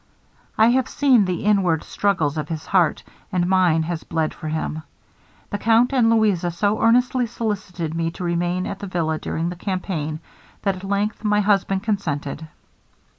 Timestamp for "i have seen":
0.57-1.25